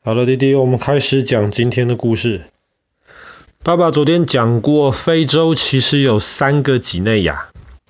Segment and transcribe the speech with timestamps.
[0.00, 2.42] 好了，弟弟，我们开始讲今天的故事。
[3.64, 7.48] 爸爸昨天讲过，非洲其实有三个几内亚，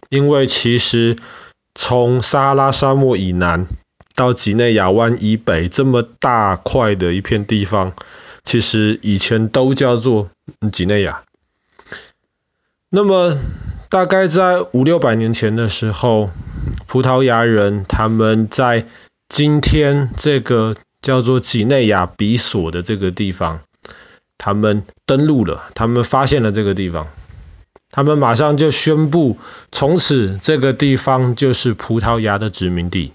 [0.09, 1.17] 因为其实
[1.75, 3.67] 从撒哈拉沙漠以南
[4.17, 7.93] 到几内亚湾以北这么大块的一片地方，
[8.43, 10.31] 其实以前都叫做
[10.73, 11.23] 几内亚。
[12.89, 13.37] 那么
[13.91, 16.31] 大概在五六百年前的时候，
[16.87, 18.87] 葡萄牙人他们在
[19.29, 23.61] 今天这个叫做几内亚比索的这个地方，
[24.37, 27.07] 他们登陆了，他们发现了这个地方，
[27.91, 29.39] 他们马上就宣布，
[29.73, 33.13] 从此这个地方就是葡萄牙的殖民地。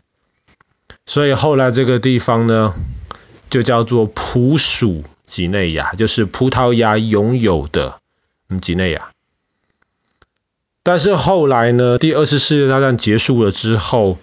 [1.06, 2.74] 所以后来这个地方呢，
[3.50, 8.00] 就叫做葡属几内亚，就是葡萄牙拥有的
[8.62, 9.10] 几内亚。
[10.82, 14.18] 但是后来呢，第二次世界大战结束了之后，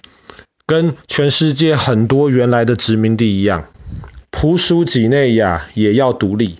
[0.71, 3.67] 跟全世界很多原来的殖民地一样，
[4.31, 6.59] 葡属几内亚也要独立。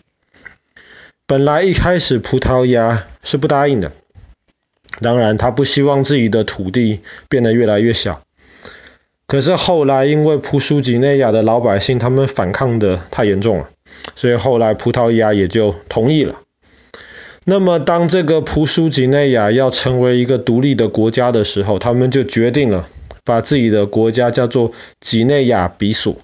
[1.29, 3.93] 本来一开始葡萄牙是不答应的，
[5.01, 8.25] 当然他不希望自己的土地变得越来越小。
[9.29, 13.69] 可是后来因为葡属几内亚的老百姓他们反抗的太严重了，
[14.17, 16.35] 所以后来葡萄牙也就同意了。
[17.45, 22.89] 那么当这个葡属几内亚要成为一个独立的国家的时候，他们就决定了。
[23.25, 26.17] 把自己的国家叫做几内亚比索，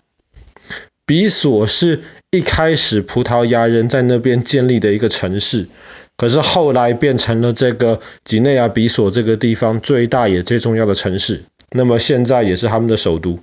[1.04, 5.68] 比索是一开始葡萄牙人在那边建立的一个城市，
[6.16, 13.38] 可是后来变成了这个几内亚比索这个地方最大也最重要的城市，那么现在也是他们的首都，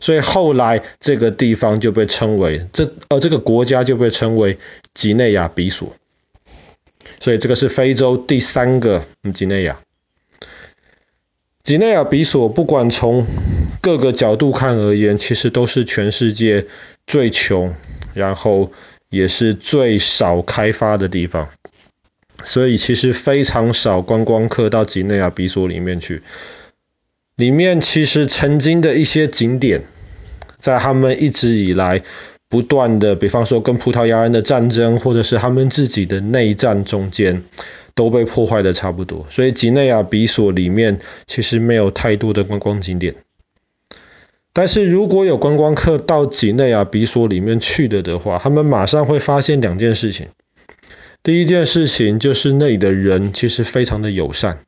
[0.00, 4.58] 所以后来这个地方就被称为这呃这个国家就被称为
[4.94, 5.94] 几内亚比索，
[7.20, 9.78] 所以这个是非洲第三个几内亚。
[11.66, 13.26] 几内亚比索不管从
[13.80, 16.66] 各个角度看而言，其实都是全世界
[17.08, 17.74] 最穷，
[18.14, 18.70] 然后
[19.10, 21.48] 也是最少开发的地方，
[22.44, 26.22] 所以其实非常少观光客到几内亚比索里面去。
[27.34, 29.82] 里面其实曾经的一些景点，
[30.60, 32.00] 在他们一直以来
[32.48, 37.42] 不断的，比方说跟葡萄牙人的战争，或者是他们自己的内战中间。
[37.96, 43.16] 都被破坏的差不多，所以几内亚比索里面其实没有太多的观光景点。
[44.52, 50.28] 但是如果有观光客到几内亚比索里面去的的话，他们马上会发现两件事情。
[51.22, 54.60] 第一件事情就是那里的人其实非常的友善，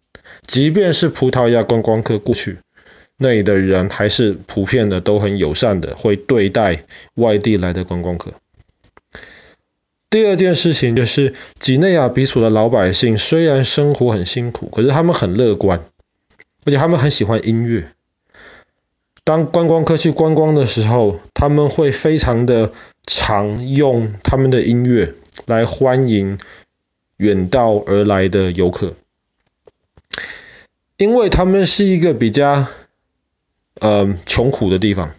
[0.46, 2.58] 即便是葡萄牙观光客过去，
[3.18, 6.84] 那里的人还是普遍的都很友善的，会对待
[7.14, 8.32] 外地来的观光客。
[10.10, 15.84] 第二件事情就是，几内亚比索的老百姓虽然生活很辛苦，可是他们很乐观，
[16.64, 17.92] 而且他们很喜欢音乐。
[19.22, 22.72] 当观光客去观光的时候，他们会非常的
[23.06, 25.14] 常用他们的音乐
[25.44, 26.38] 来欢迎
[27.18, 28.94] 远道而来的游客，
[30.96, 32.66] 因为他们是一个比较
[33.80, 35.12] 呃穷苦的地方，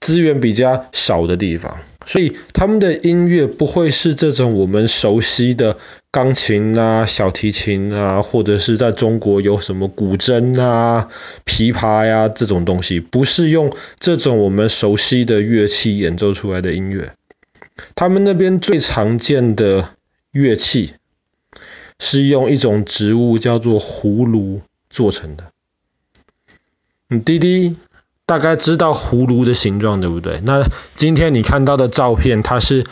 [0.00, 1.78] 资源比较少的地方。
[2.12, 5.78] 所以他们的音乐不会是这种我们熟悉的
[6.10, 11.08] 钢琴啊、小提琴啊，或者是在中国有什么古筝啊、
[11.46, 17.14] 琵琶呀、这种东西，不是用这种我们熟悉的乐器演奏出来的音乐。
[17.94, 19.88] 他们那边最常见的
[20.32, 20.92] 乐器
[21.98, 25.50] 是用一种植物叫做葫芦做成的。
[27.08, 27.76] 嗯，滴滴。
[28.32, 30.40] 大概知道葫芦的形状对不对？
[30.42, 30.66] 那
[30.96, 32.86] 今天你看到的照片，它是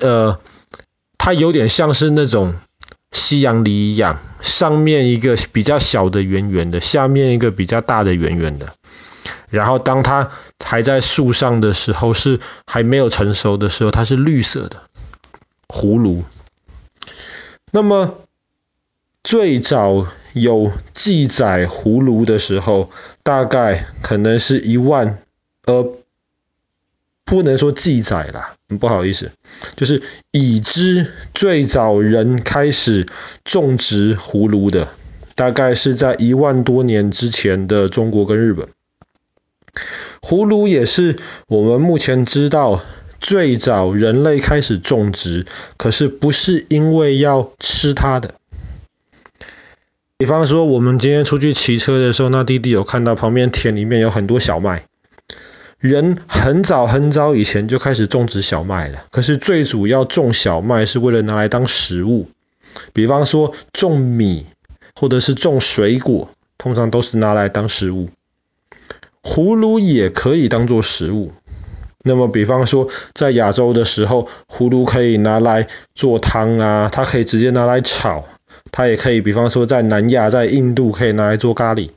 [0.00, 0.40] 呃，
[1.18, 2.54] 它有点像是那种
[3.12, 8.72] 西洋梨一样，上面一个比较小的圆圆的，下面一个比较大的圆圆的。
[9.50, 10.30] 然后当它
[10.64, 14.80] 还在树上的时候，是还没有成熟的时候，它是绿色的
[15.68, 16.24] 葫芦。
[17.70, 18.14] 那么
[19.22, 22.90] 最早有记载葫芦的时候，
[23.22, 25.18] 大概可能是一万，
[25.64, 25.96] 呃，
[27.24, 29.30] 不能说记载啦，不好意思，
[29.76, 30.02] 就是
[30.32, 33.06] 已知最早人开始
[33.44, 34.88] 种植葫芦的，
[35.36, 38.68] 大概是在一万多年之前的中国跟日本。
[40.20, 41.16] 葫芦也是
[41.46, 42.82] 我们目前知道
[43.20, 45.46] 最早人类开始种植，
[45.76, 48.34] 可是不是因为要吃它的。
[50.16, 54.84] 比方说，我们今天出去骑车的时候，那弟弟有看到旁边田里面有很多小麦。
[55.78, 62.28] 人很早很早以前就开始种植小麦了，可是最主要种小麦是为了拿来当食物。
[62.92, 64.46] 比方说种米
[64.94, 68.08] 或者是种水果，通常都是拿来当食物。
[69.22, 71.32] 葫芦也可以当做食物，
[72.04, 78.24] 那么，比方说在亚洲的时候，葫芦可以拿来做汤啊，它可以直接拿来炒，
[78.76, 81.90] 它也可以，比方说在南亚，在印度可以拿来做咖喱。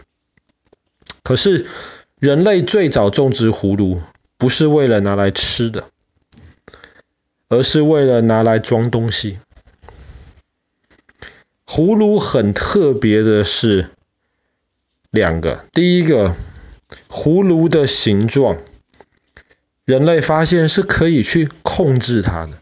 [1.24, 1.66] 可是
[2.20, 4.00] 人类最早种植葫芦，
[4.38, 5.86] 不是为了拿来吃的，
[7.50, 9.40] 而是为了拿来装东西。
[11.66, 13.90] 葫芦很特别的是
[15.10, 16.36] 两个，第一个，
[17.10, 18.60] 葫芦的形状。
[19.84, 22.60] 人类发现是可以去控制它的，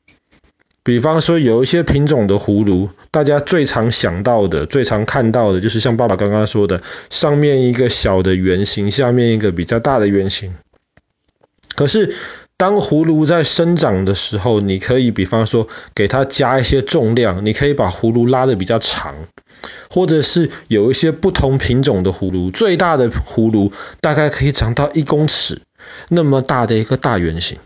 [0.86, 6.80] 比方说有一些品种的葫芦，大家最常想到的、最常看到的就是像爸爸刚刚说的，
[7.10, 10.54] 上面一个小的圆形，下面一个比较大的圆形。
[11.76, 12.14] 可是
[12.56, 19.16] 当葫芦在生长的时候，你可以比方说给它加一些重量，你可以把葫芦拉得比较长，
[19.90, 25.64] 或者是有一些不同品种的葫芦，最大的葫芦大概可以长到一公尺。
[26.10, 27.58] 那么大的一个大圆形，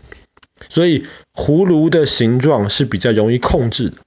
[0.70, 3.98] 所以葫芦的形状是比较容易控制的。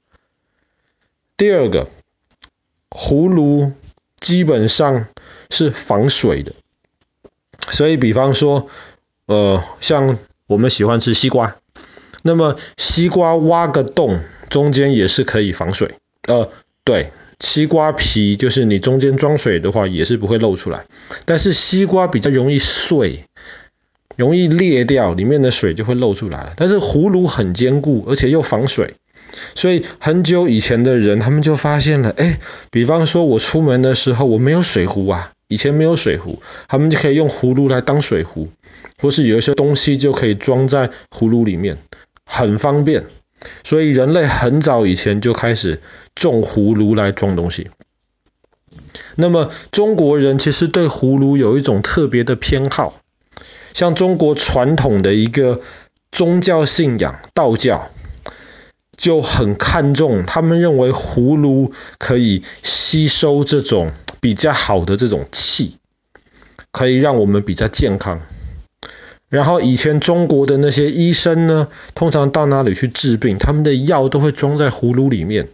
[1.37, 1.89] 第二个，
[2.89, 3.73] 葫芦
[4.19, 5.07] 基本上
[5.49, 6.53] 是防水的，
[7.69, 8.69] 所以比方说，
[9.25, 10.17] 呃，像
[10.47, 11.57] 我们喜欢吃西瓜，
[12.21, 15.95] 那么西瓜挖个洞，中间也是可以防水。
[16.27, 16.49] 呃，
[16.85, 20.85] 对，西瓜皮就是你中间装水的话，也是不会漏出来。
[21.25, 23.25] 但是西瓜比较容易碎。
[24.15, 26.53] 容易裂掉，里面的水就会漏出来。
[26.55, 28.93] 但是葫芦很坚固，而且又防水，
[29.55, 32.39] 所以很久以前的人他们就发现了，哎，
[32.71, 38.49] 比方说我出门的时候我没有水壶啊，以前没有水壶，他们就可以用葫芦来当水壶，
[38.99, 41.77] 或是有一些东西就可以装在葫芦里面，
[42.25, 43.05] 很方便。
[43.65, 45.81] 所以人类很早以前就开始
[46.15, 47.69] 种葫芦来装东西。
[49.15, 53.01] 那么中国人其实对葫芦有一种特别的偏好。
[53.73, 55.61] 像中国传统的一个
[56.11, 57.89] 宗教信仰，道教
[58.95, 63.91] 就很看重，他们认为葫芦可以吸收这种
[64.21, 65.77] 比较好的这种气，
[66.71, 68.21] 可以让我们比较健康。
[69.29, 75.49] 然后以前中国的那些医生呢，通常到哪里去治病，他们的药都会装在葫芦里面，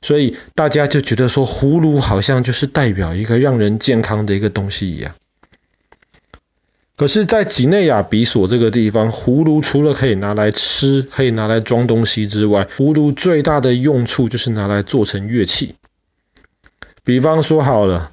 [0.00, 5.12] 所以大家就觉得说葫芦好像就是代表一个让人健康的一个东西一样。
[6.96, 15.74] 可是，在几内亚比索这个地方，葫芦除了可以拿来吃、可以拿来装东西之外，葫芦最大的用处就是拿来做成乐器。
[17.04, 18.12] 比方说好了，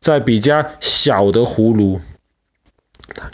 [0.00, 2.02] 在比较小的葫芦，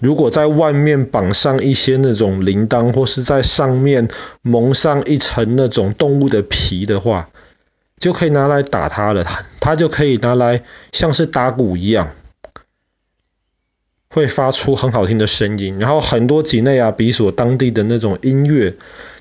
[0.01, 4.09] 如果在外面绑上一些那种铃铛，或是在上面
[4.41, 7.29] 蒙上一层那种动物的皮的话，
[7.99, 9.25] 就可以拿来打它了。
[9.25, 10.63] 它它就可以拿来
[10.93, 12.13] 像是打鼓一样。
[14.13, 18.75] 会发出很好听的声音，然后很多几内亚比索当地的那种音乐，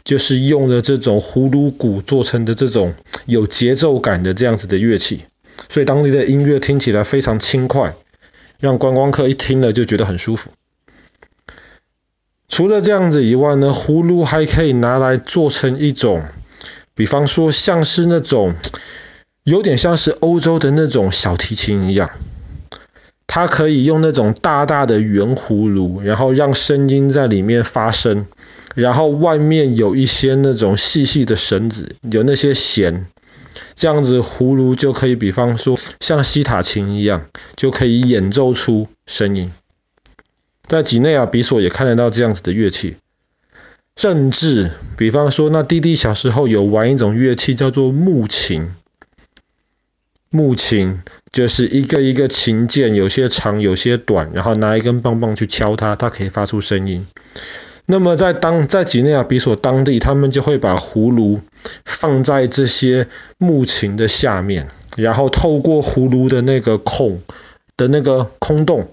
[0.03, 2.95] 就是用的这种葫芦鼓做成的这种
[3.27, 5.25] 有节奏感的这样子的乐器，
[5.69, 7.94] 所以当地的音乐听起来非常轻快，
[8.59, 10.50] 让观光客一听了就觉得很舒服。
[12.47, 16.24] 除了这样子以外呢，葫芦还可以拿来做成一种，
[16.95, 18.56] 比方说像是那种
[19.44, 22.09] 有点像是欧洲的那种小提琴一样。
[23.31, 28.26] 它可以用那种大大的圆葫芦，然后让声音在里面发声，
[28.74, 33.06] 然后外面有一些那种细细的绳子，有那些弦，
[33.76, 39.52] 这样子葫芦就可以，比方说像西塔琴一样，就可以演奏出声音。
[40.66, 42.98] 在几内亚比索也看得到这样子的乐器，
[43.95, 48.74] 甚至比方说，那弟弟小时候有玩一种乐器叫做木琴。
[50.31, 57.07] 木琴就是一个一个琴键，有些长，有些短，然后拿一根棒棒去敲它，它可以发出声音。
[57.88, 61.42] 那么在当在几内亚比索当地，他们就会把葫芦
[61.83, 63.07] 放在这些
[63.40, 67.21] 木琴的下面，然后透过葫芦的那个孔
[67.76, 68.92] 的那个空洞，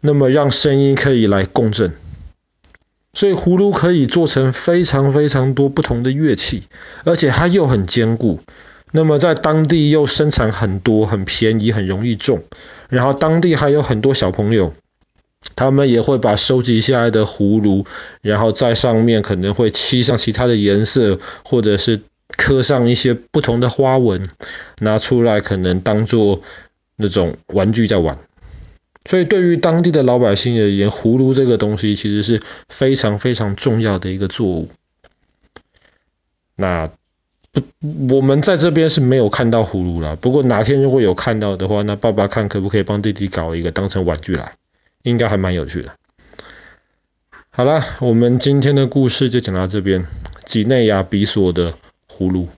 [0.00, 1.92] 那么让声音可以来共振。
[3.12, 6.64] 所以葫芦可以做成非常非常多不同的乐器，
[7.04, 8.40] 而且它又很坚固。
[8.96, 12.44] 那么在当地又生产很多，很便宜，很容易种。
[12.88, 14.72] 然后当地还有很多小朋友，
[15.56, 17.86] 他们也会把收集下来的葫芦，
[18.22, 22.02] 然后在上面可能会漆上其他的颜色，或者是
[22.36, 24.24] 刻上一些不同的花纹，
[24.78, 26.42] 拿出来可能当做
[26.94, 28.20] 那种玩具在玩。
[29.06, 34.68] 所以对于当地的老百姓而言，葫芦这个东西其实是非常非常重要的一个作物。
[36.54, 36.90] 那。
[37.54, 37.62] 不，
[38.14, 40.18] 我们在这边是没有看到葫芦啦。
[40.20, 44.56] 不过哪天如果有看到的话，那爸爸看可不可以帮弟弟搞一个当成玩具来，
[45.02, 45.94] 应该还蛮有趣的。
[47.50, 50.06] 好啦，我们今天的故事就讲到这边。
[50.44, 51.72] 几内亚比索的
[52.06, 52.48] 葫芦。